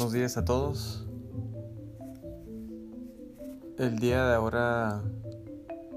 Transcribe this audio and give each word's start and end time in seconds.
Buenos 0.00 0.14
días 0.14 0.38
a 0.38 0.46
todos. 0.46 1.04
El 3.76 3.98
día 3.98 4.24
de 4.24 4.34
ahora 4.34 5.02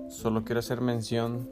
solo 0.10 0.44
quiero 0.44 0.60
hacer 0.60 0.82
mención 0.82 1.50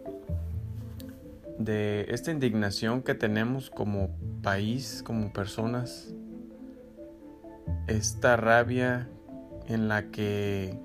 de 1.57 2.07
esta 2.09 2.29
indignación 2.29 3.03
que 3.03 3.15
tenemos 3.15 3.69
como 3.69 4.09
país, 4.43 5.01
como 5.05 5.31
personas. 5.31 6.13
Esta 7.87 8.35
rabia 8.35 9.07
en 9.69 9.87
la 9.87 10.11
que 10.11 10.77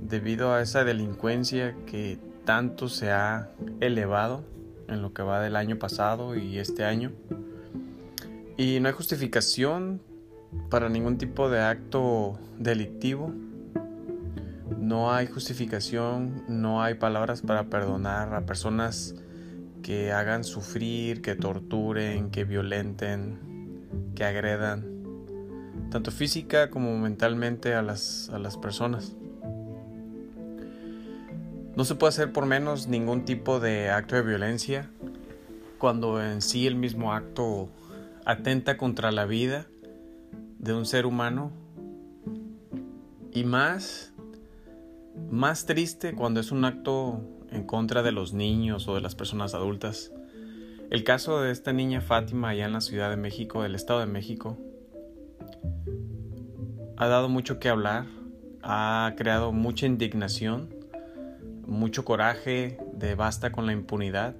debido 0.00 0.52
a 0.52 0.62
esa 0.62 0.82
delincuencia 0.82 1.76
que 1.86 2.18
tanto 2.44 2.88
se 2.88 3.12
ha 3.12 3.52
elevado 3.78 4.42
en 4.88 5.00
lo 5.00 5.14
que 5.14 5.22
va 5.22 5.40
del 5.40 5.54
año 5.54 5.78
pasado 5.78 6.34
y 6.34 6.58
este 6.58 6.84
año, 6.84 7.12
y 8.56 8.80
no 8.80 8.88
hay 8.88 8.94
justificación 8.94 10.00
para 10.70 10.88
ningún 10.88 11.18
tipo 11.18 11.50
de 11.50 11.60
acto 11.60 12.38
delictivo. 12.58 13.32
No 14.78 15.12
hay 15.12 15.26
justificación, 15.26 16.44
no 16.48 16.82
hay 16.82 16.94
palabras 16.94 17.42
para 17.42 17.64
perdonar 17.64 18.34
a 18.34 18.46
personas 18.46 19.14
que 19.82 20.12
hagan 20.12 20.44
sufrir, 20.44 21.22
que 21.22 21.34
torturen, 21.34 22.30
que 22.30 22.44
violenten, 22.44 23.38
que 24.14 24.24
agredan, 24.24 24.86
tanto 25.90 26.10
física 26.10 26.70
como 26.70 26.96
mentalmente 26.98 27.74
a 27.74 27.82
las, 27.82 28.30
a 28.30 28.38
las 28.38 28.56
personas. 28.56 29.14
No 31.76 31.84
se 31.84 31.94
puede 31.94 32.10
hacer 32.10 32.32
por 32.32 32.46
menos 32.46 32.86
ningún 32.86 33.24
tipo 33.24 33.60
de 33.60 33.90
acto 33.90 34.16
de 34.16 34.22
violencia 34.22 34.90
cuando 35.78 36.22
en 36.22 36.42
sí 36.42 36.66
el 36.66 36.76
mismo 36.76 37.12
acto 37.12 37.68
atenta 38.24 38.76
contra 38.76 39.10
la 39.10 39.24
vida 39.24 39.66
de 40.62 40.72
un 40.72 40.86
ser 40.86 41.04
humano 41.04 41.50
y 43.32 43.44
más 43.44 44.14
más 45.30 45.66
triste 45.66 46.14
cuando 46.14 46.40
es 46.40 46.52
un 46.52 46.64
acto 46.64 47.20
en 47.50 47.64
contra 47.64 48.02
de 48.02 48.12
los 48.12 48.32
niños 48.32 48.88
o 48.88 48.94
de 48.94 49.02
las 49.02 49.14
personas 49.14 49.54
adultas. 49.54 50.12
El 50.90 51.04
caso 51.04 51.40
de 51.42 51.50
esta 51.50 51.72
niña 51.72 52.00
Fátima 52.00 52.50
allá 52.50 52.64
en 52.64 52.72
la 52.72 52.80
Ciudad 52.80 53.10
de 53.10 53.16
México, 53.16 53.62
del 53.62 53.74
Estado 53.74 54.00
de 54.00 54.06
México, 54.06 54.56
ha 56.96 57.06
dado 57.08 57.28
mucho 57.28 57.58
que 57.58 57.68
hablar, 57.68 58.06
ha 58.62 59.12
creado 59.16 59.52
mucha 59.52 59.86
indignación, 59.86 60.74
mucho 61.66 62.04
coraje 62.04 62.78
de 62.94 63.14
basta 63.14 63.52
con 63.52 63.66
la 63.66 63.72
impunidad 63.72 64.34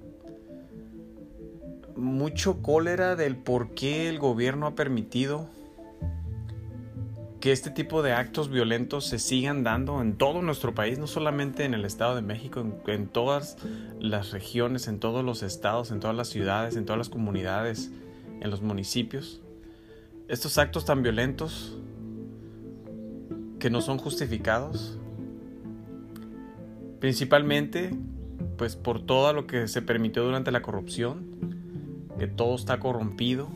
mucho 1.95 2.61
cólera 2.61 3.15
del 3.15 3.37
por 3.37 3.73
qué 3.75 4.09
el 4.09 4.19
gobierno 4.19 4.67
ha 4.67 4.75
permitido 4.75 5.47
que 7.43 7.51
este 7.51 7.71
tipo 7.71 8.01
de 8.03 8.13
actos 8.13 8.49
violentos 8.49 9.05
se 9.05 9.19
sigan 9.19 9.65
dando 9.65 10.01
en 10.01 10.15
todo 10.15 10.41
nuestro 10.41 10.73
país, 10.73 10.97
no 10.97 11.07
solamente 11.07 11.65
en 11.65 11.73
el 11.73 11.83
Estado 11.83 12.15
de 12.15 12.21
México, 12.21 12.65
en, 12.87 13.07
todas 13.09 13.57
las 13.99 14.31
regiones, 14.31 14.87
en 14.87 14.97
todos 14.97 15.25
los 15.25 15.43
estados, 15.43 15.91
en 15.91 15.99
todas 15.99 16.15
las 16.15 16.29
ciudades, 16.29 16.77
en 16.77 16.85
todas 16.85 16.97
las 16.97 17.09
comunidades, 17.09 17.91
en 18.39 18.49
los 18.49 18.61
municipios. 18.61 19.41
Estos 20.29 20.57
actos 20.57 20.85
tan 20.85 21.03
violentos 21.03 21.77
que 23.59 23.69
no 23.69 23.81
son 23.81 23.97
justificados, 23.97 24.97
principalmente 27.01 27.93
pues 28.57 28.77
por 28.77 29.05
todo 29.05 29.33
lo 29.33 29.47
que 29.47 29.67
se 29.67 29.81
permitió 29.81 30.23
durante 30.23 30.49
la 30.51 30.61
corrupción, 30.61 31.25
que 32.17 32.27
todo 32.27 32.55
está 32.55 32.79
corrompido, 32.79 33.49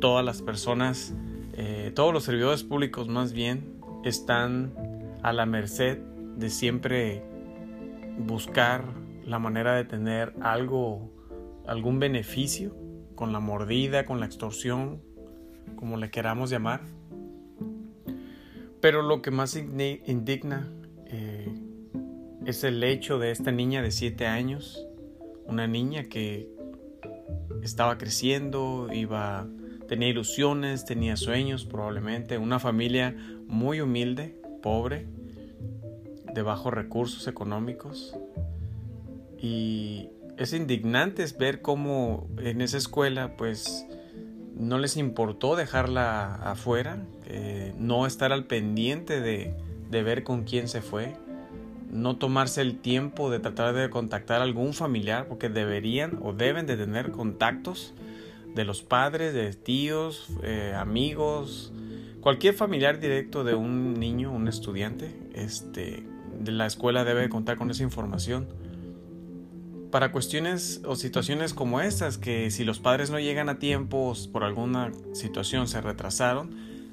todas 0.00 0.24
las 0.24 0.42
personas, 0.42 1.14
eh, 1.56 1.92
todos 1.94 2.12
los 2.12 2.24
servidores 2.24 2.64
públicos 2.64 3.08
más 3.08 3.32
bien, 3.32 3.80
están 4.04 4.72
a 5.22 5.32
la 5.32 5.46
merced 5.46 5.98
de 6.36 6.50
siempre 6.50 7.22
buscar 8.18 8.84
la 9.24 9.38
manera 9.38 9.74
de 9.74 9.84
tener 9.84 10.34
algo, 10.40 11.10
algún 11.66 11.98
beneficio 11.98 12.76
con 13.14 13.32
la 13.32 13.40
mordida, 13.40 14.04
con 14.04 14.20
la 14.20 14.26
extorsión, 14.26 15.00
como 15.76 15.96
le 15.96 16.10
queramos 16.10 16.50
llamar. 16.50 16.82
Pero 18.80 19.02
lo 19.02 19.22
que 19.22 19.30
más 19.30 19.56
indigna 19.56 20.68
eh, 21.06 21.48
es 22.44 22.64
el 22.64 22.82
hecho 22.82 23.18
de 23.18 23.30
esta 23.30 23.50
niña 23.50 23.80
de 23.80 23.90
7 23.90 24.26
años, 24.26 24.86
una 25.46 25.66
niña 25.66 26.04
que 26.04 26.50
estaba 27.62 27.96
creciendo, 27.96 28.88
iba, 28.92 29.46
tenía 29.88 30.08
ilusiones, 30.08 30.84
tenía 30.84 31.16
sueños 31.16 31.64
probablemente, 31.64 32.38
una 32.38 32.58
familia 32.58 33.16
muy 33.46 33.80
humilde, 33.80 34.40
pobre, 34.62 35.06
de 36.32 36.42
bajos 36.42 36.72
recursos 36.72 37.26
económicos. 37.28 38.16
Y 39.38 40.08
es 40.36 40.52
indignante 40.52 41.24
ver 41.38 41.60
cómo 41.60 42.28
en 42.38 42.60
esa 42.60 42.78
escuela 42.78 43.36
pues 43.36 43.86
no 44.56 44.78
les 44.78 44.96
importó 44.96 45.56
dejarla 45.56 46.34
afuera, 46.36 46.98
eh, 47.26 47.74
no 47.78 48.06
estar 48.06 48.32
al 48.32 48.44
pendiente 48.46 49.20
de, 49.20 49.54
de 49.90 50.02
ver 50.02 50.24
con 50.24 50.44
quién 50.44 50.68
se 50.68 50.80
fue 50.80 51.14
no 51.94 52.16
tomarse 52.16 52.60
el 52.60 52.80
tiempo 52.80 53.30
de 53.30 53.38
tratar 53.38 53.72
de 53.72 53.88
contactar 53.88 54.40
a 54.40 54.44
algún 54.44 54.74
familiar 54.74 55.28
porque 55.28 55.48
deberían 55.48 56.18
o 56.22 56.32
deben 56.32 56.66
de 56.66 56.76
tener 56.76 57.12
contactos 57.12 57.94
de 58.54 58.64
los 58.64 58.82
padres, 58.82 59.34
de 59.34 59.52
tíos, 59.52 60.28
eh, 60.42 60.74
amigos, 60.76 61.72
cualquier 62.20 62.54
familiar 62.54 63.00
directo 63.00 63.44
de 63.44 63.54
un 63.54 63.94
niño, 63.94 64.32
un 64.32 64.48
estudiante, 64.48 65.14
este, 65.34 66.04
de 66.38 66.52
la 66.52 66.66
escuela 66.66 67.04
debe 67.04 67.28
contar 67.28 67.56
con 67.56 67.70
esa 67.70 67.82
información. 67.82 68.48
Para 69.90 70.10
cuestiones 70.10 70.82
o 70.84 70.96
situaciones 70.96 71.54
como 71.54 71.80
estas, 71.80 72.18
que 72.18 72.50
si 72.50 72.64
los 72.64 72.80
padres 72.80 73.10
no 73.10 73.20
llegan 73.20 73.48
a 73.48 73.58
tiempo 73.58 74.12
por 74.32 74.42
alguna 74.42 74.90
situación 75.12 75.68
se 75.68 75.80
retrasaron, 75.80 76.50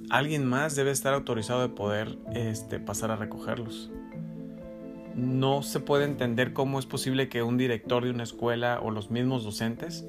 alguien 0.09 0.45
más 0.45 0.75
debe 0.75 0.91
estar 0.91 1.13
autorizado 1.13 1.61
de 1.61 1.69
poder 1.69 2.17
este, 2.33 2.79
pasar 2.79 3.11
a 3.11 3.16
recogerlos 3.16 3.89
no 5.16 5.61
se 5.61 5.79
puede 5.79 6.05
entender 6.05 6.53
cómo 6.53 6.79
es 6.79 6.85
posible 6.85 7.29
que 7.29 7.44
un 7.44 7.57
director 7.57 8.03
de 8.03 8.11
una 8.11 8.23
escuela 8.23 8.79
o 8.81 8.91
los 8.91 9.11
mismos 9.11 9.44
docentes 9.44 10.05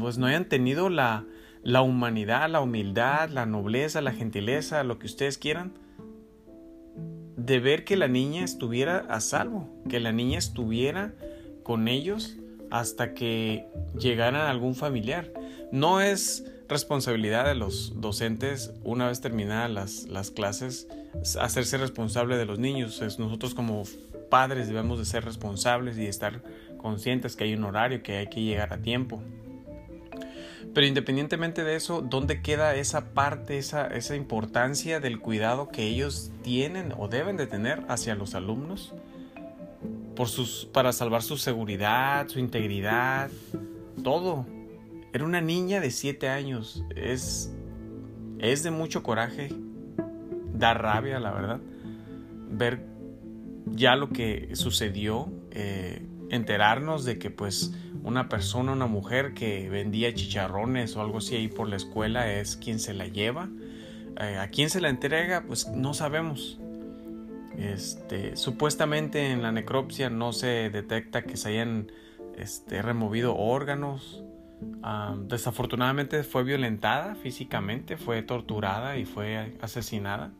pues 0.00 0.18
no 0.18 0.26
hayan 0.26 0.48
tenido 0.48 0.88
la, 0.88 1.24
la 1.62 1.82
humanidad, 1.82 2.48
la 2.48 2.60
humildad, 2.60 3.30
la 3.30 3.46
nobleza, 3.46 4.00
la 4.00 4.12
gentileza, 4.12 4.84
lo 4.84 4.98
que 4.98 5.06
ustedes 5.06 5.38
quieran, 5.38 5.72
de 7.36 7.60
ver 7.60 7.84
que 7.84 7.96
la 7.96 8.08
niña 8.08 8.44
estuviera 8.44 8.98
a 9.08 9.20
salvo, 9.20 9.68
que 9.88 10.00
la 10.00 10.12
niña 10.12 10.38
estuviera 10.38 11.14
con 11.62 11.88
ellos 11.88 12.36
hasta 12.70 13.14
que 13.14 13.66
llegaran 13.98 14.46
algún 14.46 14.74
familiar. 14.74 15.32
No 15.72 16.00
es 16.00 16.44
responsabilidad 16.68 17.46
de 17.46 17.54
los 17.54 18.00
docentes, 18.00 18.72
una 18.84 19.08
vez 19.08 19.20
terminadas 19.20 19.70
las, 19.70 20.04
las 20.04 20.30
clases, 20.30 20.88
hacerse 21.40 21.78
responsable 21.78 22.36
de 22.36 22.44
los 22.44 22.58
niños. 22.58 23.00
Es 23.00 23.18
nosotros 23.18 23.54
como 23.54 23.84
padres 24.30 24.68
debemos 24.68 24.98
de 24.98 25.04
ser 25.04 25.24
responsables 25.24 25.96
y 25.98 26.06
estar 26.06 26.42
conscientes 26.76 27.36
que 27.36 27.44
hay 27.44 27.54
un 27.54 27.64
horario, 27.64 28.02
que 28.02 28.18
hay 28.18 28.26
que 28.28 28.42
llegar 28.42 28.72
a 28.72 28.78
tiempo. 28.78 29.22
Pero 30.74 30.86
independientemente 30.86 31.64
de 31.64 31.76
eso, 31.76 32.02
¿dónde 32.02 32.42
queda 32.42 32.74
esa 32.74 33.12
parte, 33.12 33.58
esa, 33.58 33.86
esa 33.86 34.16
importancia 34.16 35.00
del 35.00 35.20
cuidado 35.20 35.68
que 35.68 35.84
ellos 35.84 36.30
tienen 36.42 36.92
o 36.96 37.08
deben 37.08 37.36
de 37.36 37.46
tener 37.46 37.84
hacia 37.88 38.14
los 38.14 38.34
alumnos? 38.34 38.94
Por 40.14 40.28
sus, 40.28 40.66
para 40.72 40.92
salvar 40.92 41.22
su 41.22 41.36
seguridad, 41.36 42.28
su 42.28 42.38
integridad, 42.38 43.30
todo. 44.02 44.46
Era 45.12 45.24
una 45.24 45.40
niña 45.40 45.80
de 45.80 45.90
7 45.90 46.28
años. 46.28 46.84
Es, 46.94 47.52
es 48.38 48.62
de 48.62 48.70
mucho 48.70 49.02
coraje. 49.02 49.50
Da 50.52 50.74
rabia, 50.74 51.20
la 51.20 51.32
verdad. 51.32 51.60
Ver 52.50 52.84
ya 53.66 53.96
lo 53.96 54.10
que 54.10 54.50
sucedió. 54.54 55.30
Eh, 55.50 56.02
enterarnos 56.30 57.04
de 57.04 57.18
que 57.18 57.30
pues 57.30 57.72
una 58.02 58.28
persona, 58.28 58.72
una 58.72 58.86
mujer 58.86 59.34
que 59.34 59.68
vendía 59.68 60.12
chicharrones 60.14 60.96
o 60.96 61.00
algo 61.00 61.18
así 61.18 61.36
ahí 61.36 61.48
por 61.48 61.68
la 61.68 61.76
escuela 61.76 62.32
es 62.32 62.56
quien 62.56 62.78
se 62.78 62.94
la 62.94 63.06
lleva. 63.06 63.48
Eh, 64.20 64.36
¿A 64.38 64.48
quién 64.48 64.70
se 64.70 64.80
la 64.80 64.88
entrega? 64.88 65.44
Pues 65.46 65.68
no 65.68 65.94
sabemos. 65.94 66.58
Este, 67.56 68.36
supuestamente 68.36 69.30
en 69.30 69.42
la 69.42 69.52
necropsia 69.52 70.10
no 70.10 70.32
se 70.32 70.70
detecta 70.70 71.22
que 71.22 71.36
se 71.36 71.48
hayan 71.50 71.90
este, 72.36 72.82
removido 72.82 73.36
órganos 73.36 74.22
desafortunadamente 75.26 76.22
fue 76.24 76.44
violentada 76.44 77.14
físicamente, 77.16 77.96
fue 77.96 78.22
torturada 78.22 78.96
y 78.96 79.04
fue 79.04 79.56
asesinada. 79.60 80.32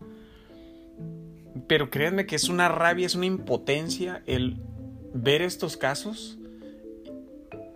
Pero 1.66 1.90
créanme 1.90 2.26
que 2.26 2.36
es 2.36 2.48
una 2.48 2.68
rabia, 2.68 3.06
es 3.06 3.14
una 3.14 3.26
impotencia 3.26 4.22
el 4.26 4.56
ver 5.14 5.42
estos 5.42 5.76
casos 5.76 6.37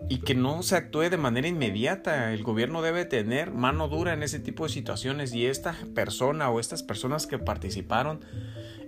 y 0.08 0.18
que 0.18 0.34
no 0.34 0.62
se 0.62 0.76
actúe 0.76 1.10
de 1.10 1.16
manera 1.16 1.48
inmediata. 1.48 2.32
El 2.32 2.42
gobierno 2.42 2.82
debe 2.82 3.04
tener 3.04 3.50
mano 3.50 3.88
dura 3.88 4.12
en 4.12 4.22
ese 4.22 4.40
tipo 4.40 4.64
de 4.64 4.72
situaciones 4.72 5.34
y 5.34 5.46
esta 5.46 5.76
persona 5.94 6.50
o 6.50 6.60
estas 6.60 6.82
personas 6.82 7.26
que 7.26 7.38
participaron 7.38 8.24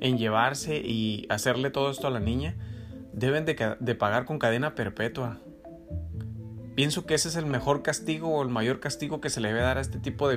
en 0.00 0.19
llevarse 0.19 0.76
y 0.76 1.26
hacerle 1.31 1.70
todo 1.70 1.90
esto 1.90 2.06
a 2.06 2.11
la 2.11 2.20
niña 2.20 2.56
deben 3.14 3.44
de, 3.44 3.94
pagar 3.94 4.25
con 4.25 4.38
cadena 4.38 4.75
perpetua. 4.75 5.38
Pienso 6.75 7.06
que 7.06 7.14
ese 7.14 7.28
es 7.28 7.37
el 7.37 7.46
mejor 7.46 7.82
castigo 7.82 8.28
o 8.34 8.43
el 8.43 8.49
mayor 8.49 8.81
castigo 8.81 9.20
que 9.20 9.31
se 9.31 9.40
le 9.40 9.49
debe 9.49 9.60
dar 9.60 9.78
a 9.78 9.81
este 9.81 9.99
tipo 9.99 10.28
de 10.28 10.37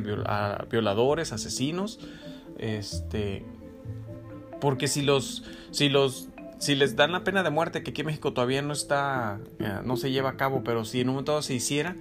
violadores, 0.70 1.34
asesinos. 1.34 2.00
Este, 2.60 3.44
porque 4.62 4.88
si 4.88 5.02
los, 5.02 5.44
si 5.72 5.90
los 5.90 6.30
si 6.60 6.76
les 6.76 6.96
dan 6.96 7.12
la 7.12 7.24
pena 7.24 7.44
de 7.44 7.50
muerte, 7.50 7.84
que 7.84 7.92
aquí 7.92 8.02
en 8.02 8.08
México 8.08 8.34
todavía 8.34 8.62
no 8.62 8.74
está, 8.74 9.40
eh, 9.60 9.80
no 9.84 9.98
se 9.98 10.12
lleva 10.12 10.32
a 10.32 10.38
cabo, 10.38 10.64
pero 10.64 10.86
si 10.86 11.02
en 11.02 11.10
un 11.10 11.16
momento 11.16 11.42
se 11.42 11.54
hiciera, 11.54 11.96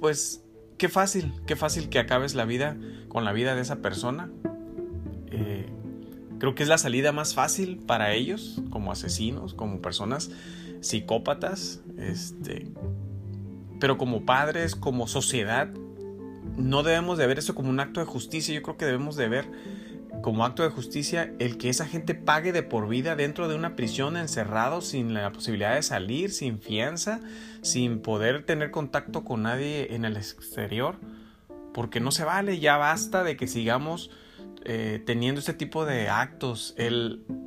pues 0.00 0.42
qué 0.78 0.88
fácil, 0.88 1.32
qué 1.46 1.56
fácil 1.56 1.88
que 1.88 1.98
acabes 1.98 2.34
la 2.34 2.44
vida 2.44 2.76
con 3.08 3.24
la 3.24 3.32
vida 3.32 3.54
de 3.54 3.62
esa 3.62 3.76
persona. 3.76 4.30
Eh, 5.30 5.66
creo 6.38 6.54
que 6.54 6.64
es 6.64 6.68
la 6.68 6.78
salida 6.78 7.12
más 7.12 7.34
fácil 7.34 7.78
para 7.78 8.12
ellos, 8.12 8.60
como 8.70 8.90
asesinos, 8.90 9.54
como 9.54 9.80
personas 9.80 10.30
psicópatas, 10.80 11.80
este, 11.96 12.66
pero 13.78 13.98
como 13.98 14.26
padres, 14.26 14.74
como 14.74 15.06
sociedad, 15.06 15.68
no 16.56 16.82
debemos 16.82 17.18
de 17.18 17.26
ver 17.28 17.38
eso 17.38 17.54
como 17.54 17.70
un 17.70 17.78
acto 17.78 18.00
de 18.00 18.06
justicia, 18.06 18.52
yo 18.52 18.62
creo 18.62 18.76
que 18.76 18.84
debemos 18.84 19.16
de 19.16 19.28
ver 19.28 19.48
como 20.22 20.44
acto 20.44 20.62
de 20.62 20.70
justicia 20.70 21.34
el 21.38 21.58
que 21.58 21.68
esa 21.68 21.86
gente 21.86 22.14
pague 22.14 22.52
de 22.52 22.62
por 22.62 22.88
vida 22.88 23.16
dentro 23.16 23.48
de 23.48 23.56
una 23.56 23.76
prisión 23.76 24.16
encerrado 24.16 24.80
sin 24.80 25.12
la 25.12 25.30
posibilidad 25.32 25.74
de 25.74 25.82
salir, 25.82 26.30
sin 26.30 26.60
fianza, 26.60 27.20
sin 27.60 28.00
poder 28.00 28.44
tener 28.44 28.70
contacto 28.70 29.24
con 29.24 29.42
nadie 29.42 29.94
en 29.94 30.04
el 30.04 30.16
exterior, 30.16 30.96
porque 31.74 32.00
no 32.00 32.12
se 32.12 32.24
vale, 32.24 32.58
ya 32.60 32.76
basta 32.76 33.24
de 33.24 33.36
que 33.36 33.46
sigamos 33.46 34.10
eh, 34.64 35.02
teniendo 35.04 35.40
este 35.40 35.54
tipo 35.54 35.84
de 35.84 36.08
actos. 36.08 36.74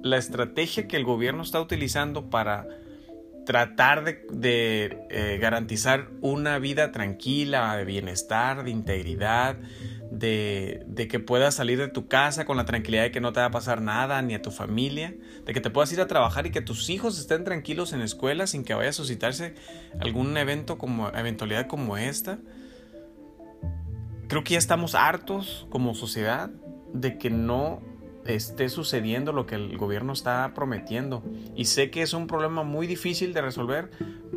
La 0.04 0.18
estrategia 0.18 0.88
que 0.88 0.98
el 0.98 1.06
gobierno 1.06 1.44
está 1.44 1.62
utilizando 1.62 2.30
para 2.30 2.68
tratar 3.46 4.04
de, 4.04 5.08
eh, 5.10 5.38
garantizar 5.40 6.10
una 6.22 6.60
vida 6.60 6.92
tranquila, 6.92 7.76
de 7.78 7.86
bienestar, 7.86 8.64
de 8.64 8.72
integridad, 8.72 9.58
de, 10.12 11.08
que 11.10 11.20
puedas 11.20 11.56
salir 11.56 11.78
de 11.78 11.88
tu 11.88 12.08
casa 12.08 12.46
con 12.46 12.58
la 12.58 12.66
tranquilidad 12.66 13.04
de 13.04 13.12
que 13.12 13.22
no 13.22 13.34
te 13.34 13.40
va 13.40 13.48
a 13.48 13.52
pasar 13.52 13.82
nada, 13.82 14.22
ni 14.22 14.34
a 14.34 14.42
tu 14.42 14.52
familia, 14.52 15.14
de 15.46 15.54
que 15.54 15.62
te 15.62 15.70
puedas 15.70 15.92
ir 15.94 16.02
a 16.02 16.08
trabajar 16.08 16.46
y 16.48 16.52
que 16.52 16.62
tus 16.62 16.90
hijos 16.90 17.20
estén 17.20 17.44
tranquilos 17.44 17.94
en 17.94 18.00
la 18.00 18.06
escuela 18.06 18.48
sin 18.48 18.64
que 18.64 18.74
vaya 18.74 18.90
a 18.90 18.94
suscitarse 18.94 19.56
algún 20.00 20.36
evento 20.38 20.78
como 20.78 21.10
eventualidad 21.10 21.68
como 21.68 21.98
esta. 21.98 22.40
Creo 24.28 24.44
que 24.44 24.54
ya 24.54 24.60
estamos 24.60 24.96
hartos 24.96 25.68
como 25.70 25.94
sociedad 25.94 26.50
de 26.94 27.18
que 27.18 27.30
no 27.30 27.82
esté 28.26 28.70
sucediendo 28.70 29.32
lo 29.32 29.46
que 29.46 29.56
el 29.56 29.78
gobierno 29.78 30.14
está 30.14 30.52
prometiendo. 30.54 31.24
Y 31.56 31.66
sé 31.66 31.92
que 31.92 32.02
es 32.02 32.14
un 32.14 32.28
problema 32.28 32.64
muy 32.64 32.88
difícil 32.88 33.34
de 33.34 33.42
resolver, 33.42 33.92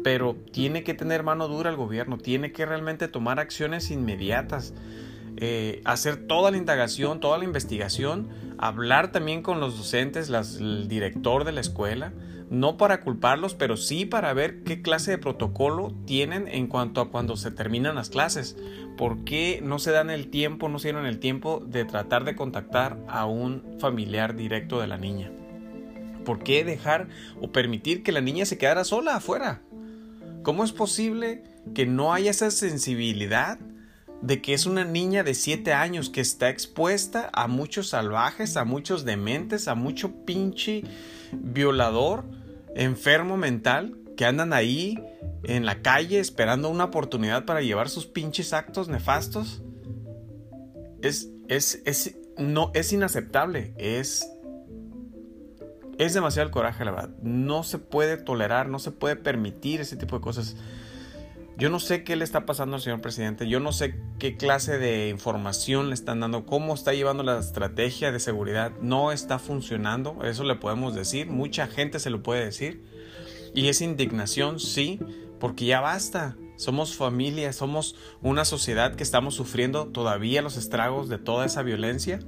pero 0.05 0.37
tiene 0.53 0.85
que 0.85 0.95
tener 0.95 1.23
mano 1.23 1.49
dura 1.49 1.71
el 1.71 1.77
gobierno, 1.77 2.19
tiene 2.19 2.53
que 2.53 2.67
realmente 2.67 3.09
tomar 3.09 3.41
acciones 3.41 3.91
inmediatas. 3.91 4.75
Eh, 5.41 5.83
hacer 5.85 6.27
toda 6.27 6.51
la 6.51 6.57
indagación, 6.57 7.21
toda 7.21 7.39
la 7.39 7.45
investigación, 7.45 8.29
hablar 8.59 9.13
también 9.13 9.43
con 9.43 9.61
los 9.61 9.77
docentes, 9.77 10.31
el 10.31 10.89
director 10.89 11.45
de 11.45 11.53
la 11.53 11.61
escuela, 11.61 12.13
no 12.51 12.77
para 12.77 13.01
culparlos, 13.01 13.55
pero 13.55 13.77
sí 13.77 14.05
para 14.05 14.33
ver 14.33 14.63
qué 14.63 14.81
clase 14.83 15.11
de 15.11 15.19
protocolo 15.19 15.95
tienen 16.07 16.49
en 16.49 16.67
cuanto 16.67 17.01
a 17.01 17.11
cuando 17.11 17.37
se 17.37 17.51
terminan 17.51 17.97
las 17.97 18.11
clases. 18.11 18.57
¿Por 18.97 19.25
qué 19.25 19.61
no 19.63 19.79
se 19.79 19.91
dan 19.91 20.11
el 20.11 20.29
tiempo, 20.29 20.69
no 20.69 20.79
se 20.79 20.89
dieron 20.89 21.07
el 21.07 21.19
tiempo 21.19 21.63
de 21.65 21.85
tratar 21.85 22.25
de 22.25 22.37
contactar 22.37 22.99
a 23.09 23.27
un 23.27 23.63
familiar 23.79 24.35
directo 24.37 24.81
de 24.81 24.87
la 24.87 24.99
niña? 24.99 25.31
¿Por 26.25 26.41
qué 26.41 26.65
dejar 26.65 27.09
o 27.41 27.53
permitir 27.53 28.03
que 28.03 28.13
la 28.13 28.21
niña 28.21 28.45
se 28.45 28.59
quedara 28.59 28.85
sola 28.85 29.17
afuera? 29.17 29.63
¿Cómo 30.43 30.65
es 30.65 30.73
posible 30.73 31.43
que 31.75 31.87
no 31.87 32.13
haya 32.13 32.31
esa 32.31 32.51
sensibilidad 32.51 33.59
de 34.23 34.43
que 34.43 34.55
es 34.55 34.67
una 34.67 34.85
niña 34.85 35.23
de 35.23 35.35
7 35.35 35.73
años 35.73 36.11
que 36.11 36.21
está 36.21 36.49
expuesta 36.49 37.31
a 37.33 37.47
muchos 37.47 37.91
salvajes, 37.91 38.57
a 38.57 38.65
muchos 38.65 39.05
dementes, 39.05 39.69
a 39.69 39.75
mucho 39.75 40.25
pinche 40.25 40.83
violador, 41.33 42.25
enfermo 42.75 43.37
mental, 43.37 43.97
que 44.17 44.25
andan 44.25 44.53
ahí 44.53 44.99
en 45.45 45.65
la 45.65 45.81
calle 45.81 46.19
esperando 46.19 46.69
una 46.69 46.85
oportunidad 46.85 47.45
para 47.45 47.61
llevar 47.61 47.89
sus 47.89 48.07
pinches 48.07 48.53
actos 48.53 48.89
nefastos. 48.89 49.63
Es, 51.01 51.29
es, 51.47 51.81
es, 51.85 52.17
no, 52.37 52.73
es 52.75 52.93
inaceptable, 52.93 53.75
es, 53.79 54.29
es 55.99 56.15
demasiado 56.15 56.47
el 56.47 56.53
coraje, 56.53 56.85
la 56.85 56.91
verdad. 56.91 57.11
No 57.23 57.63
se 57.63 57.79
puede 57.79 58.17
tolerar, 58.17 58.69
no 58.69 58.81
se 58.81 58.91
puede 58.91 59.15
permitir 59.15 59.81
ese 59.81 59.97
tipo 59.97 60.17
de 60.17 60.23
cosas. 60.23 60.57
Yo 61.59 61.71
no 61.71 61.81
sé 61.81 62.05
qué 62.05 62.15
le 62.15 62.23
está 62.23 62.47
pasando 62.47 62.77
al 62.77 62.83
señor 62.83 63.01
presidente, 63.01 63.49
yo 63.49 63.59
no 63.59 63.73
sé 63.73 64.01
qué 64.21 64.37
clase 64.37 64.79
de 64.79 65.09
información 65.09 65.89
le 65.89 65.95
están 65.95 66.21
dando, 66.21 66.47
cómo 66.47 66.73
está 66.73 66.95
llevando 66.95 67.25
la 67.25 67.37
estrategia 67.41 68.13
de 68.13 68.21
seguridad, 68.21 68.71
no 68.81 69.11
está 69.11 69.41
funcionando, 69.41 70.23
eso 70.23 70.45
le 70.45 70.55
podemos 70.55 70.95
decir, 70.95 71.27
mucha 71.27 71.67
gente 71.67 71.99
se 71.99 72.11
lo 72.11 72.23
puede 72.23 72.45
decir. 72.45 72.85
Y 73.57 73.67
es 73.67 73.81
indignación, 73.81 74.61
sí, 74.61 75.01
porque 75.41 75.65
ya 75.65 75.81
basta. 75.81 76.37
Somos 76.55 76.95
familia, 76.95 77.53
somos 77.53 77.97
una 78.23 78.45
sociedad 78.45 78.95
que 78.95 79.03
estamos 79.03 79.35
sufriendo 79.35 79.89
todavía 79.89 80.43
los 80.43 80.57
estragos 80.57 81.09
de 81.09 81.19
toda 81.19 81.45
esa 81.45 81.65
violencia, 81.65 82.21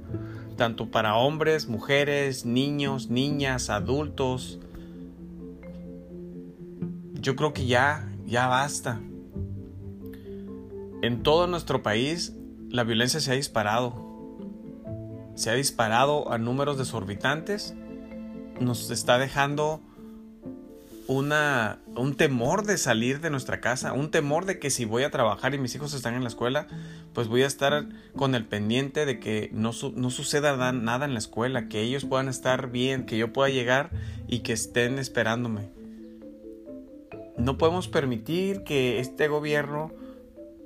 tanto 0.57 0.91
para 0.91 1.15
hombres, 1.15 1.69
mujeres, 1.69 2.45
niños, 2.45 3.09
niñas, 3.09 3.69
adultos. 3.69 4.59
Yo 7.13 7.37
creo 7.37 7.53
que 7.53 7.65
ya, 7.65 8.09
ya 8.25 8.47
basta. 8.47 8.99
En 11.01 11.23
todo 11.23 11.47
nuestro 11.47 11.81
país 11.81 12.33
la 12.69 12.83
violencia 12.83 13.19
se 13.19 13.31
ha 13.31 13.35
disparado. 13.35 14.09
Se 15.35 15.49
ha 15.49 15.53
disparado 15.53 16.31
a 16.31 16.37
números 16.37 16.77
desorbitantes. 16.77 17.73
Nos 18.59 18.91
está 18.91 19.17
dejando 19.17 19.81
una, 21.07 21.79
un 21.95 22.15
temor 22.15 22.65
de 22.65 22.77
salir 22.77 23.19
de 23.19 23.31
nuestra 23.31 23.59
casa, 23.59 23.93
un 23.93 24.11
temor 24.11 24.45
de 24.45 24.59
que 24.59 24.69
si 24.69 24.85
voy 24.85 25.03
a 25.03 25.09
trabajar 25.09 25.55
y 25.55 25.57
mis 25.57 25.73
hijos 25.73 25.93
están 25.95 26.13
en 26.13 26.21
la 26.21 26.29
escuela, 26.29 26.67
pues 27.13 27.27
voy 27.27 27.41
a 27.41 27.47
estar 27.47 27.87
con 28.15 28.35
el 28.35 28.45
pendiente 28.45 29.05
de 29.07 29.19
que 29.19 29.49
no, 29.51 29.71
no 29.95 30.09
suceda 30.11 30.71
nada 30.71 31.05
en 31.05 31.13
la 31.13 31.19
escuela, 31.19 31.67
que 31.67 31.81
ellos 31.81 32.05
puedan 32.05 32.29
estar 32.29 32.69
bien, 32.69 33.05
que 33.07 33.17
yo 33.17 33.33
pueda 33.33 33.49
llegar 33.49 33.89
y 34.27 34.39
que 34.39 34.53
estén 34.53 34.99
esperándome. 34.99 35.69
No 37.37 37.57
podemos 37.57 37.87
permitir 37.87 38.63
que 38.63 38.99
este 38.99 39.27
gobierno 39.27 39.91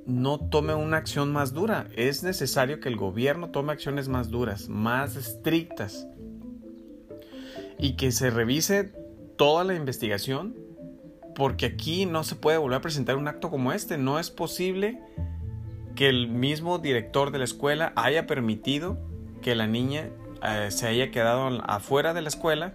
no 0.06 0.40
tome 0.40 0.74
una 0.74 0.98
acción 0.98 1.32
más 1.32 1.54
dura. 1.54 1.88
Es 1.96 2.24
necesario 2.24 2.80
que 2.80 2.90
el 2.90 2.96
gobierno 2.96 3.50
tome 3.50 3.74
acciones 3.74 4.08
más 4.08 4.30
duras, 4.30 4.70
más 4.70 5.16
estrictas. 5.16 6.08
Y 7.78 7.94
que 7.94 8.12
se 8.12 8.30
revise 8.30 8.94
toda 9.38 9.64
la 9.64 9.76
investigación. 9.76 10.56
Porque 11.36 11.66
aquí 11.66 12.06
no 12.06 12.24
se 12.24 12.36
puede 12.36 12.58
volver 12.58 12.78
a 12.78 12.82
presentar 12.82 13.18
un 13.18 13.28
acto 13.28 13.50
como 13.50 13.74
este. 13.74 13.98
No 13.98 14.20
es 14.20 14.32
posible 14.32 15.02
que 15.96 16.08
el 16.08 16.28
mismo 16.28 16.80
director 16.80 17.32
de 17.32 17.40
la 17.40 17.46
escuela 17.46 17.94
haya 17.96 18.28
permitido 18.28 18.98
que 19.42 19.56
la 19.56 19.68
niña 19.68 20.10
eh, 20.44 20.72
se 20.72 20.88
haya 20.88 21.12
quedado 21.12 21.62
afuera 21.66 22.14
de 22.14 22.22
la 22.22 22.30
escuela 22.30 22.74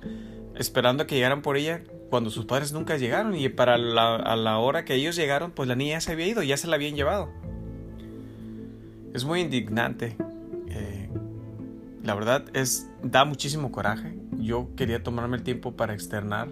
esperando 0.54 1.06
que 1.06 1.14
llegaran 1.14 1.42
por 1.42 1.56
ella 1.56 1.82
cuando 2.10 2.28
sus 2.30 2.44
padres 2.44 2.72
nunca 2.72 2.96
llegaron 2.96 3.36
y 3.36 3.48
para 3.48 3.78
la, 3.78 4.16
a 4.16 4.36
la 4.36 4.58
hora 4.58 4.84
que 4.84 4.94
ellos 4.94 5.16
llegaron, 5.16 5.52
pues 5.52 5.68
la 5.68 5.76
niña 5.76 5.92
ya 5.92 6.00
se 6.00 6.12
había 6.12 6.26
ido, 6.26 6.42
ya 6.42 6.56
se 6.56 6.66
la 6.66 6.74
habían 6.74 6.96
llevado. 6.96 7.30
Es 9.14 9.24
muy 9.24 9.40
indignante. 9.40 10.16
Eh, 10.68 11.08
la 12.02 12.14
verdad 12.14 12.44
es, 12.52 12.90
da 13.02 13.24
muchísimo 13.24 13.72
coraje. 13.72 14.16
Yo 14.38 14.68
quería 14.76 15.02
tomarme 15.02 15.36
el 15.36 15.44
tiempo 15.44 15.72
para 15.72 15.94
externar 15.94 16.48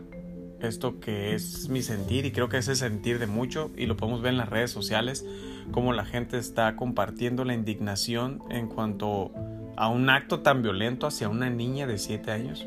esto 0.60 0.98
que 0.98 1.34
es 1.34 1.68
mi 1.68 1.82
sentir 1.82 2.26
y 2.26 2.32
creo 2.32 2.48
que 2.48 2.58
es 2.58 2.68
el 2.68 2.76
sentir 2.76 3.18
de 3.18 3.26
mucho 3.26 3.70
y 3.76 3.86
lo 3.86 3.96
podemos 3.96 4.22
ver 4.22 4.32
en 4.32 4.38
las 4.38 4.48
redes 4.48 4.70
sociales, 4.70 5.24
como 5.70 5.92
la 5.92 6.04
gente 6.04 6.38
está 6.38 6.74
compartiendo 6.76 7.44
la 7.44 7.54
indignación 7.54 8.42
en 8.50 8.68
cuanto 8.68 9.32
a 9.76 9.88
un 9.88 10.10
acto 10.10 10.40
tan 10.40 10.62
violento 10.62 11.06
hacia 11.06 11.28
una 11.28 11.50
niña 11.50 11.86
de 11.86 11.98
7 11.98 12.30
años. 12.30 12.66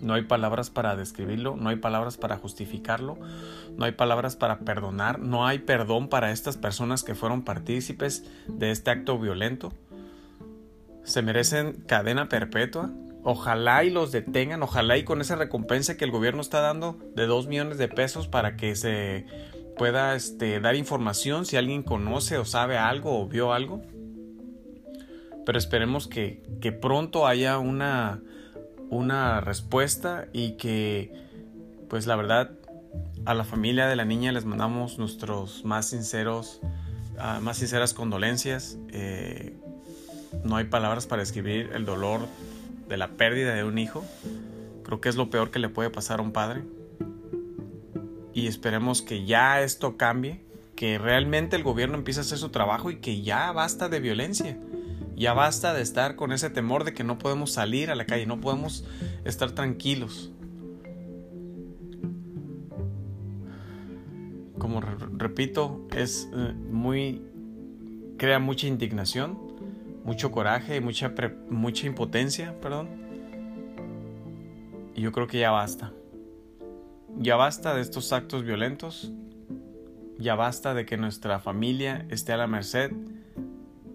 No 0.00 0.14
hay 0.14 0.22
palabras 0.22 0.70
para 0.70 0.96
describirlo, 0.96 1.56
no 1.56 1.68
hay 1.68 1.76
palabras 1.76 2.16
para 2.16 2.36
justificarlo, 2.36 3.18
no 3.76 3.84
hay 3.84 3.92
palabras 3.92 4.36
para 4.36 4.60
perdonar, 4.60 5.18
no 5.18 5.46
hay 5.46 5.58
perdón 5.58 6.08
para 6.08 6.30
estas 6.30 6.56
personas 6.56 7.02
que 7.02 7.14
fueron 7.14 7.42
partícipes 7.42 8.24
de 8.46 8.70
este 8.70 8.90
acto 8.90 9.18
violento. 9.18 9.72
Se 11.04 11.22
merecen 11.22 11.84
cadena 11.86 12.28
perpetua. 12.28 12.90
Ojalá 13.24 13.82
y 13.84 13.90
los 13.90 14.12
detengan, 14.12 14.62
ojalá 14.62 14.96
y 14.96 15.04
con 15.04 15.20
esa 15.20 15.36
recompensa 15.36 15.96
que 15.96 16.04
el 16.04 16.10
gobierno 16.10 16.40
está 16.40 16.60
dando 16.60 16.98
de 17.14 17.26
2 17.26 17.48
millones 17.48 17.76
de 17.76 17.88
pesos 17.88 18.28
para 18.28 18.56
que 18.56 18.76
se 18.76 19.26
pueda 19.76 20.14
este, 20.14 20.60
dar 20.60 20.76
información 20.76 21.44
si 21.44 21.56
alguien 21.56 21.82
conoce 21.82 22.38
o 22.38 22.44
sabe 22.44 22.78
algo 22.78 23.20
o 23.20 23.26
vio 23.26 23.52
algo. 23.52 23.82
Pero 25.44 25.58
esperemos 25.58 26.08
que, 26.08 26.42
que 26.60 26.72
pronto 26.72 27.26
haya 27.26 27.58
una, 27.58 28.20
una 28.90 29.40
respuesta 29.40 30.28
y 30.32 30.52
que, 30.52 31.12
pues 31.88 32.06
la 32.06 32.16
verdad, 32.16 32.50
a 33.24 33.34
la 33.34 33.44
familia 33.44 33.86
de 33.86 33.96
la 33.96 34.04
niña 34.04 34.32
les 34.32 34.44
mandamos 34.44 34.98
nuestros 34.98 35.64
más 35.64 35.86
sinceros, 35.86 36.60
uh, 37.16 37.40
más 37.40 37.58
sinceras 37.58 37.94
condolencias. 37.94 38.78
Eh, 38.90 39.56
no 40.44 40.56
hay 40.56 40.64
palabras 40.64 41.06
para 41.06 41.20
describir 41.20 41.70
el 41.74 41.84
dolor 41.84 42.20
de 42.88 42.96
la 42.96 43.08
pérdida 43.08 43.54
de 43.54 43.64
un 43.64 43.78
hijo. 43.78 44.04
Creo 44.84 45.00
que 45.00 45.08
es 45.08 45.16
lo 45.16 45.30
peor 45.30 45.50
que 45.50 45.58
le 45.58 45.68
puede 45.68 45.90
pasar 45.90 46.20
a 46.20 46.22
un 46.22 46.32
padre. 46.32 46.62
Y 48.32 48.46
esperemos 48.46 49.02
que 49.02 49.26
ya 49.26 49.60
esto 49.60 49.96
cambie, 49.96 50.40
que 50.76 50.96
realmente 50.96 51.56
el 51.56 51.64
gobierno 51.64 51.96
empiece 51.96 52.20
a 52.20 52.22
hacer 52.22 52.38
su 52.38 52.50
trabajo 52.50 52.90
y 52.90 52.96
que 52.96 53.20
ya 53.22 53.50
basta 53.52 53.88
de 53.88 54.00
violencia. 54.00 54.58
Ya 55.18 55.34
basta 55.34 55.74
de 55.74 55.82
estar 55.82 56.16
con 56.16 56.32
ese 56.32 56.48
temor 56.48 56.84
de 56.84 56.94
que 56.94 57.04
no 57.04 57.18
podemos 57.18 57.52
salir 57.52 57.90
a 57.90 57.94
la 57.94 58.06
calle, 58.06 58.24
no 58.24 58.40
podemos 58.40 58.84
estar 59.24 59.50
tranquilos. 59.50 60.32
Como 64.58 64.80
repito, 64.80 65.86
es 65.94 66.28
eh, 66.32 66.54
muy 66.70 67.22
crea 68.16 68.38
mucha 68.38 68.66
indignación 68.66 69.48
mucho 70.08 70.30
coraje 70.30 70.76
y 70.76 70.80
mucha, 70.80 71.12
mucha 71.50 71.86
impotencia, 71.86 72.58
perdón. 72.62 72.88
Y 74.94 75.02
yo 75.02 75.12
creo 75.12 75.26
que 75.26 75.38
ya 75.38 75.50
basta. 75.50 75.92
Ya 77.18 77.36
basta 77.36 77.74
de 77.74 77.82
estos 77.82 78.14
actos 78.14 78.42
violentos. 78.42 79.12
Ya 80.18 80.34
basta 80.34 80.72
de 80.72 80.86
que 80.86 80.96
nuestra 80.96 81.40
familia 81.40 82.06
esté 82.08 82.32
a 82.32 82.38
la 82.38 82.46
merced 82.46 82.90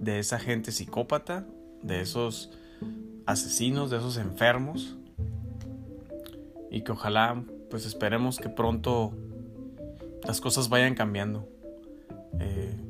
de 0.04 0.20
esa 0.20 0.40
gente 0.40 0.72
psicópata, 0.72 1.46
de 1.82 2.02
esos 2.02 2.52
asesinos, 3.26 3.90
de 3.90 3.98
esos 3.98 4.18
enfermos. 4.18 4.98
Y 6.72 6.82
que 6.82 6.92
ojalá, 6.92 7.44
pues 7.70 7.86
esperemos 7.86 8.38
que 8.38 8.50
pronto 8.50 9.14
las 10.24 10.42
cosas 10.42 10.70
vayan 10.70 10.96
cambiando. 10.96 11.48
Eh, 12.40 12.84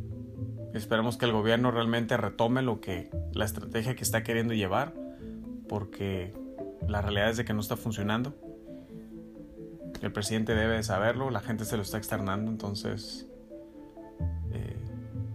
Esperemos 0.73 1.17
que 1.17 1.25
el 1.25 1.31
gobierno 1.31 1.69
realmente 1.69 2.17
retome 2.17 2.63
lo 2.63 2.81
que 2.81 3.11
la 3.31 3.45
estrategia 3.45 3.95
que 3.95 4.03
está 4.03 4.23
queriendo 4.23 4.55
llevar, 4.55 4.93
porque 5.69 6.33
la 6.87 6.99
realidad 6.99 7.29
es 7.29 7.37
de 7.37 7.45
que 7.45 7.53
no 7.53 7.59
está 7.59 7.77
funcionando. 7.77 8.33
El 10.01 10.11
presidente 10.11 10.55
debe 10.55 10.77
de 10.77 10.83
saberlo, 10.83 11.29
la 11.29 11.41
gente 11.41 11.65
se 11.65 11.77
lo 11.77 11.83
está 11.83 11.99
externando, 11.99 12.49
entonces 12.49 13.27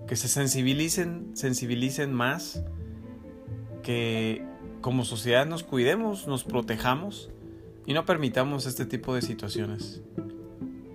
que 0.09 0.17
se 0.17 0.27
sensibilicen, 0.27 1.31
sensibilicen 1.35 2.13
más, 2.13 2.65
que 3.83 4.43
como 4.81 5.05
sociedad 5.05 5.47
nos 5.47 5.63
cuidemos, 5.63 6.27
nos 6.27 6.45
protejamos 6.45 7.31
y 7.87 7.93
no 7.93 8.07
permitamos 8.07 8.67
este 8.67 8.87
tipo 8.87 9.15
de 9.15 9.23
situaciones. 9.23 10.03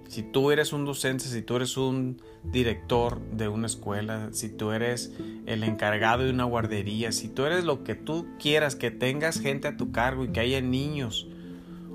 Si 0.07 0.21
tú 0.21 0.51
eres 0.51 0.73
un 0.73 0.85
docente, 0.85 1.25
si 1.25 1.41
tú 1.41 1.55
eres 1.55 1.77
un 1.77 2.21
director 2.43 3.19
de 3.31 3.47
una 3.47 3.67
escuela, 3.67 4.29
si 4.31 4.49
tú 4.49 4.71
eres 4.71 5.11
el 5.45 5.63
encargado 5.63 6.23
de 6.23 6.29
una 6.29 6.43
guardería, 6.43 7.11
si 7.11 7.29
tú 7.29 7.45
eres 7.45 7.63
lo 7.63 7.83
que 7.83 7.95
tú 7.95 8.27
quieras, 8.39 8.75
que 8.75 8.91
tengas 8.91 9.39
gente 9.39 9.67
a 9.67 9.77
tu 9.77 9.91
cargo 9.91 10.23
y 10.23 10.29
que 10.29 10.39
haya 10.39 10.61
niños 10.61 11.27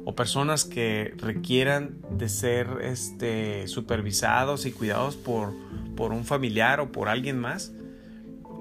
o 0.05 0.15
personas 0.15 0.65
que 0.65 1.15
requieran 1.19 1.99
de 2.11 2.29
ser 2.29 2.79
este, 2.83 3.69
supervisados 3.69 4.67
y 4.67 4.73
cuidados 4.73 5.17
por, 5.17 5.53
por 5.99 6.13
un 6.13 6.25
familiar 6.25 6.79
o 6.79 6.93
por 6.93 7.09
alguien 7.09 7.41
más, 7.41 7.73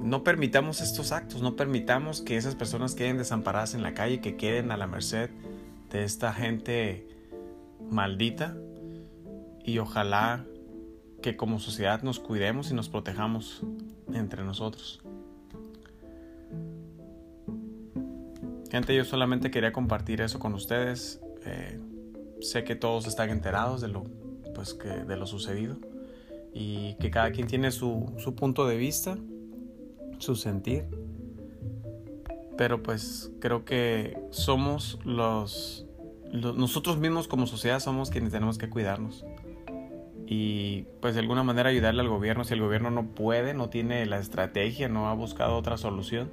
no 0.01 0.24
permitamos 0.24 0.82
estos 0.82 1.12
actos, 1.12 1.44
no 1.44 1.56
permitamos 1.56 2.22
que 2.22 2.36
esas 2.36 2.56
personas 2.56 2.96
queden 2.96 3.20
desamparadas 3.20 3.75
en 3.75 3.84
la 3.84 3.94
calle, 3.94 4.22
que 4.22 4.38
queden 4.38 4.72
a 4.72 4.77
la 4.77 4.88
merced 4.88 5.29
de 5.91 6.03
esta 6.03 6.34
gente 6.34 7.08
maldita 7.91 8.58
y 9.63 9.77
ojalá 9.77 10.48
que 11.22 11.38
como 11.38 11.60
sociedad 11.60 12.01
nos 12.01 12.20
cuidemos 12.20 12.72
y 12.72 12.74
nos 12.74 12.89
protejamos 12.89 13.62
entre 14.12 14.44
nosotros. 14.44 15.03
Gente, 18.72 18.96
yo 18.96 19.06
solamente 19.06 19.51
quería 19.51 19.72
compartir 19.72 20.22
eso 20.22 20.39
con 20.39 20.56
ustedes. 20.56 21.22
Eh, 21.46 21.79
sé 22.41 22.63
que 22.63 22.75
todos 22.75 23.06
están 23.06 23.29
enterados 23.29 23.79
de 23.82 23.89
lo, 23.89 24.06
pues, 24.56 24.75
de 24.79 25.15
lo 25.15 25.27
sucedido 25.27 25.77
y 26.54 26.96
que 26.96 27.12
cada 27.12 27.32
quien 27.32 27.48
tiene 27.48 27.72
su, 27.72 28.13
su 28.18 28.36
punto 28.36 28.68
de 28.68 28.77
vista, 28.77 29.18
su 30.18 30.36
sentir. 30.36 30.86
Pero 32.58 32.82
pues 32.82 33.32
creo 33.39 33.66
que 33.66 34.18
somos 34.32 35.00
los, 35.04 35.86
los, 36.32 36.56
nosotros 36.58 36.98
mismos 36.98 37.27
como 37.27 37.46
sociedad 37.46 37.80
somos 37.80 38.10
quienes 38.10 38.32
tenemos 38.32 38.58
que 38.58 38.70
cuidarnos 38.70 39.24
y 40.27 40.84
pues 41.01 41.13
de 41.13 41.22
alguna 41.22 41.42
manera 41.42 41.70
ayudarle 41.70 42.01
al 42.01 42.10
gobierno 42.10 42.44
si 42.44 42.54
el 42.54 42.60
gobierno 42.60 42.92
no 42.92 43.08
puede, 43.08 43.54
no 43.54 43.70
tiene 43.70 44.06
la 44.06 44.20
estrategia, 44.20 44.89
no 44.89 45.08
ha 45.08 45.13
buscado 45.13 45.56
otra 45.56 45.77
solución. 45.77 46.30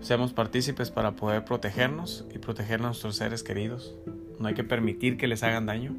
Seamos 0.00 0.32
partícipes 0.32 0.90
para 0.90 1.14
poder 1.14 1.44
protegernos 1.44 2.26
y 2.34 2.38
proteger 2.38 2.80
a 2.80 2.84
nuestros 2.84 3.16
seres 3.16 3.42
queridos. 3.42 3.94
No 4.38 4.48
hay 4.48 4.54
que 4.54 4.64
permitir 4.64 5.18
que 5.18 5.28
les 5.28 5.42
hagan 5.42 5.66
daño. 5.66 5.94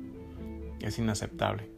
Es 0.82 0.98
inaceptable. 0.98 1.70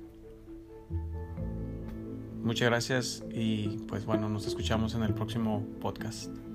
Muchas 2.43 2.69
gracias 2.69 3.23
y 3.31 3.77
pues 3.87 4.05
bueno, 4.05 4.29
nos 4.29 4.47
escuchamos 4.47 4.95
en 4.95 5.03
el 5.03 5.13
próximo 5.13 5.65
podcast. 5.81 6.46